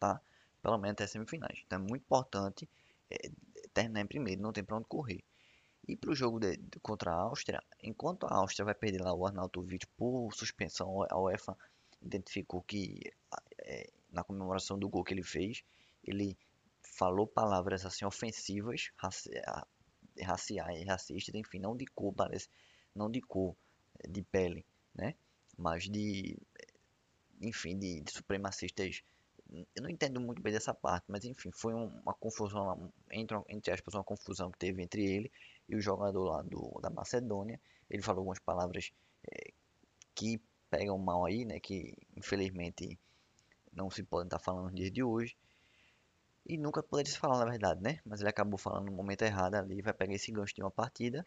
Tá? 0.01 0.21
Pelo 0.63 0.79
menos 0.79 0.95
até 0.95 1.05
as 1.05 1.11
semifinais. 1.11 1.63
Então, 1.67 1.79
é 1.79 1.83
muito 1.83 2.03
importante 2.03 2.69
é, 3.11 3.31
terminar 3.75 4.01
em 4.01 4.07
primeiro, 4.07 4.41
não 4.41 4.53
tem 4.53 4.65
para 4.65 4.77
onde 4.77 4.87
correr. 4.87 5.23
E 5.87 5.97
para 5.97 6.11
o 6.11 6.15
jogo 6.15 6.41
de, 6.41 6.57
de, 6.57 6.81
contra 6.81 7.11
a 7.13 7.21
Áustria, 7.23 7.63
enquanto 7.83 8.25
a 8.27 8.35
Áustria 8.37 8.65
vai 8.65 8.75
perder 8.75 9.03
lá 9.03 9.13
o 9.13 9.27
Arnautovic 9.27 9.87
por 9.97 10.33
suspensão, 10.33 11.05
a 11.11 11.21
UEFA 11.21 11.57
identificou 12.01 12.63
que 12.63 13.13
é, 13.59 13.91
na 14.11 14.25
comemoração 14.25 14.79
do 14.79 14.89
gol 14.89 15.05
que 15.05 15.13
ele 15.13 15.23
fez, 15.23 15.63
ele 16.05 16.37
falou 16.83 17.27
palavras 17.27 17.85
assim 17.85 18.05
ofensivas, 18.05 18.91
raciais, 20.21 20.87
racistas, 20.87 21.35
enfim, 21.35 21.59
não 21.59 21.77
de 21.77 21.87
cor, 21.87 22.13
parece, 22.13 22.49
não 22.95 23.11
de 23.11 23.21
cor, 23.21 23.57
eh, 24.01 24.09
de 24.09 24.23
pele, 24.23 24.65
né? 24.95 25.15
Mas 25.57 25.89
de, 25.89 26.37
enfim, 27.41 27.79
de, 27.79 28.01
de 28.01 28.13
supremacistas. 28.13 29.03
Eu 29.75 29.83
não 29.83 29.91
entendo 29.91 30.19
muito 30.21 30.41
bem 30.41 30.53
dessa 30.53 30.73
parte, 30.73 31.05
mas 31.09 31.25
enfim, 31.25 31.51
foi 31.53 31.75
uma 31.75 32.15
confusão, 32.15 32.91
entre, 33.11 33.37
entre 33.49 33.73
aspas, 33.73 33.95
uma 33.95 34.05
confusão 34.05 34.51
que 34.51 34.59
teve 34.59 34.83
entre 34.83 35.05
ele 35.05 35.31
e 35.69 35.77
o 35.77 35.81
jogador 35.81 36.25
lá 36.25 36.43
do, 36.43 36.81
da 36.81 36.89
Macedônia. 36.89 37.61
Ele 37.91 38.03
falou 38.03 38.21
algumas 38.21 38.39
palavras 38.39 38.93
é, 39.31 39.53
que 40.15 40.41
pegam 40.71 40.97
mal 40.97 41.27
aí, 41.27 41.45
né? 41.45 41.61
Que 41.61 41.95
infelizmente 42.17 42.99
não 43.73 43.91
se 43.91 44.03
podem 44.03 44.27
estar 44.27 44.39
falando 44.39 44.65
nos 44.65 44.75
dias 44.75 44.91
de 44.91 45.03
hoje. 45.03 45.37
E 46.45 46.57
nunca 46.59 46.83
poderia 46.83 47.13
se 47.13 47.19
falar 47.19 47.39
na 47.39 47.51
verdade, 47.51 47.81
né? 47.83 48.01
Mas 48.05 48.21
ele 48.21 48.29
acabou 48.31 48.59
falando 48.59 48.87
no 48.87 48.93
momento 48.93 49.23
errado 49.23 49.55
ali, 49.55 49.81
vai 49.81 49.93
pegar 49.93 50.15
esse 50.15 50.33
gancho 50.33 50.55
de 50.55 50.63
uma 50.63 50.71
partida. 50.71 51.25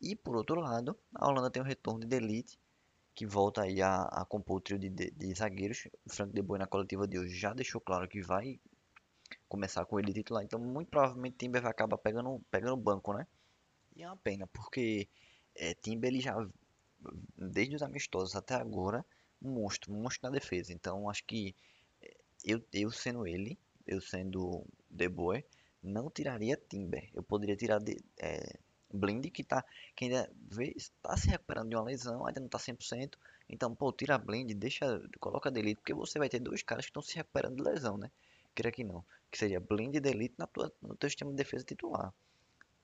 E 0.00 0.14
por 0.14 0.36
outro 0.36 0.60
lado, 0.60 0.98
a 1.14 1.28
Holanda 1.28 1.50
tem 1.50 1.62
o 1.62 1.64
retorno 1.64 2.00
de 2.00 2.06
Delite, 2.06 2.58
que 3.14 3.24
volta 3.24 3.62
aí 3.62 3.80
a, 3.80 4.02
a 4.02 4.24
compor 4.24 4.58
o 4.58 4.60
trio 4.60 4.78
de, 4.78 4.90
de, 4.90 5.10
de, 5.10 5.34
zagueiros. 5.34 5.88
O 6.04 6.12
Frank 6.12 6.32
De 6.34 6.42
Boer 6.42 6.60
na 6.60 6.66
coletiva 6.66 7.06
de 7.08 7.18
hoje 7.18 7.34
já 7.34 7.54
deixou 7.54 7.80
claro 7.80 8.08
que 8.08 8.20
vai 8.20 8.60
começar 9.48 9.84
com 9.86 9.98
ele 9.98 10.12
titular. 10.12 10.44
Então, 10.44 10.58
muito 10.60 10.88
provavelmente 10.88 11.36
Timber 11.38 11.62
vai 11.62 11.70
acabar 11.70 11.96
pegando, 11.98 12.40
pegando 12.50 12.74
o 12.74 12.76
banco, 12.76 13.12
né? 13.14 13.26
E 13.94 14.02
é 14.02 14.06
uma 14.06 14.16
pena, 14.16 14.46
porque 14.48 15.08
é, 15.54 15.74
Timber 15.74 16.10
ele 16.10 16.20
já, 16.20 16.34
desde 17.36 17.76
os 17.76 17.82
amistosos 17.82 18.36
até 18.36 18.54
agora, 18.54 19.04
um 19.40 19.50
monstro, 19.50 19.92
um 19.92 20.02
monstro 20.02 20.28
na 20.28 20.30
defesa. 20.30 20.72
Então, 20.72 21.08
acho 21.08 21.24
que 21.24 21.54
é, 22.02 22.14
eu, 22.44 22.62
eu 22.72 22.90
sendo 22.90 23.26
ele, 23.26 23.58
eu 23.86 24.00
sendo 24.00 24.64
The 24.96 25.08
Boy, 25.08 25.44
não 25.82 26.10
tiraria 26.10 26.56
Timber. 26.56 27.08
Eu 27.14 27.22
poderia 27.22 27.56
tirar 27.56 27.78
de, 27.78 27.96
é, 28.18 28.58
Blind, 28.92 29.26
que, 29.30 29.44
tá, 29.44 29.64
que 29.94 30.06
ainda 30.06 30.30
está 30.76 31.16
se 31.16 31.28
recuperando 31.28 31.70
de 31.70 31.76
uma 31.76 31.84
lesão, 31.84 32.26
ainda 32.26 32.40
não 32.40 32.46
está 32.46 32.58
100%. 32.58 33.14
Então, 33.48 33.74
pô, 33.74 33.92
tira 33.92 34.18
Blind, 34.18 34.52
deixa, 34.52 35.00
coloca 35.20 35.50
Delete, 35.50 35.76
porque 35.76 35.94
você 35.94 36.18
vai 36.18 36.28
ter 36.28 36.40
dois 36.40 36.62
caras 36.62 36.86
que 36.86 36.90
estão 36.90 37.02
se 37.02 37.14
recuperando 37.16 37.56
de 37.56 37.62
lesão, 37.62 37.96
né? 37.96 38.10
Queria 38.54 38.72
que 38.72 38.82
não. 38.82 39.04
Que 39.30 39.38
seria 39.38 39.60
Blind 39.60 39.94
e 39.94 40.00
Delete 40.00 40.34
na 40.38 40.46
tua, 40.46 40.72
no 40.80 40.96
teu 40.96 41.08
sistema 41.08 41.30
de 41.30 41.36
defesa 41.36 41.64
titular. 41.64 42.12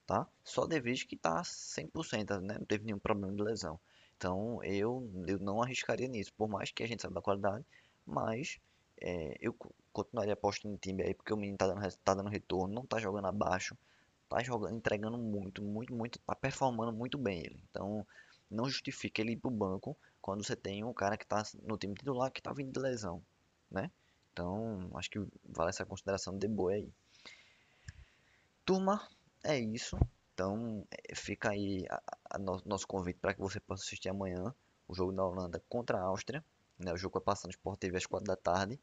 Tá? 0.06 0.26
Só 0.44 0.66
De 0.66 0.78
Vries 0.80 1.04
que 1.04 1.14
está 1.14 1.42
100%, 1.42 2.40
né? 2.40 2.58
Não 2.58 2.66
teve 2.66 2.84
nenhum 2.84 2.98
problema 2.98 3.32
de 3.34 3.42
lesão. 3.42 3.80
Então, 4.16 4.62
eu, 4.62 5.10
eu 5.26 5.38
não 5.38 5.62
arriscaria 5.62 6.06
nisso. 6.08 6.32
Por 6.34 6.48
mais 6.48 6.70
que 6.70 6.82
a 6.82 6.86
gente 6.86 7.02
saiba 7.02 7.14
da 7.14 7.22
qualidade, 7.22 7.64
mas 8.04 8.60
é, 9.02 9.36
eu 9.40 9.54
continuaria 9.92 10.34
apostando 10.34 10.72
no 10.72 10.78
time 10.78 11.02
aí, 11.02 11.14
porque 11.14 11.32
o 11.32 11.36
menino 11.36 11.58
tá 11.58 11.66
dando, 11.66 11.96
tá 11.96 12.14
dando 12.14 12.30
retorno, 12.30 12.72
não 12.72 12.86
tá 12.86 12.98
jogando 13.00 13.26
abaixo, 13.26 13.76
tá 14.28 14.42
jogando, 14.42 14.76
entregando 14.76 15.18
muito, 15.18 15.62
muito, 15.62 15.92
muito, 15.92 16.18
tá 16.20 16.34
performando 16.34 16.92
muito 16.92 17.18
bem 17.18 17.40
ele. 17.40 17.62
Então, 17.70 18.06
não 18.50 18.68
justifica 18.68 19.20
ele 19.20 19.32
ir 19.32 19.36
pro 19.36 19.50
banco 19.50 19.96
quando 20.20 20.44
você 20.44 20.54
tem 20.54 20.84
um 20.84 20.94
cara 20.94 21.16
que 21.16 21.26
tá 21.26 21.42
no 21.62 21.76
time 21.76 21.94
titular 21.94 22.30
que 22.30 22.40
tá 22.40 22.52
vindo 22.52 22.72
de 22.72 22.78
lesão, 22.78 23.22
né? 23.70 23.90
Então, 24.32 24.90
acho 24.94 25.10
que 25.10 25.18
vale 25.44 25.70
essa 25.70 25.84
consideração 25.84 26.38
de 26.38 26.48
boa 26.48 26.72
aí. 26.72 26.88
Turma, 28.64 29.06
é 29.44 29.58
isso. 29.58 29.98
Então, 30.32 30.86
é, 30.90 31.14
fica 31.14 31.50
aí 31.50 31.84
a, 31.90 32.02
a 32.30 32.38
no, 32.38 32.62
nosso 32.64 32.86
convite 32.86 33.18
para 33.18 33.34
que 33.34 33.40
você 33.40 33.60
possa 33.60 33.82
assistir 33.82 34.08
amanhã 34.08 34.54
o 34.88 34.94
jogo 34.94 35.12
da 35.12 35.24
Holanda 35.24 35.62
contra 35.68 35.98
a 35.98 36.02
Áustria. 36.02 36.44
Né? 36.78 36.92
O 36.92 36.96
jogo 36.96 37.14
vai 37.14 37.22
passar 37.22 37.48
no 37.48 37.52
Sport 37.52 37.78
TV 37.78 37.96
às 37.96 38.06
4 38.06 38.26
da 38.26 38.36
tarde 38.36 38.80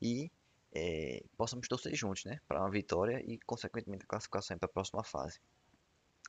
e 0.00 0.30
é, 0.74 1.22
possamos 1.36 1.68
torcer 1.68 1.94
juntos, 1.94 2.24
né, 2.24 2.40
para 2.48 2.60
uma 2.60 2.70
vitória 2.70 3.22
e 3.24 3.38
consequentemente 3.40 4.04
a 4.04 4.08
classificação 4.08 4.58
para 4.58 4.66
a 4.66 4.72
próxima 4.72 5.04
fase. 5.04 5.40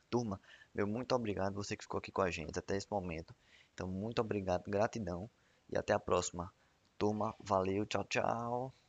Turma, 0.08 0.40
meu 0.72 0.86
muito 0.86 1.14
obrigado 1.14 1.54
você 1.54 1.76
que 1.76 1.82
ficou 1.82 1.98
aqui 1.98 2.12
com 2.12 2.22
a 2.22 2.30
gente 2.30 2.56
até 2.56 2.76
esse 2.76 2.86
momento. 2.90 3.34
Então 3.74 3.88
muito 3.88 4.20
obrigado, 4.20 4.70
gratidão 4.70 5.28
e 5.68 5.76
até 5.76 5.92
a 5.92 5.98
próxima. 5.98 6.52
Turma, 6.96 7.34
valeu, 7.40 7.84
tchau, 7.84 8.04
tchau. 8.04 8.85